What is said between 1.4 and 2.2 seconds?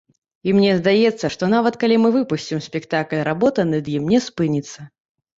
нават калі мы